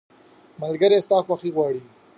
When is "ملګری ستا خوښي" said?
0.61-1.49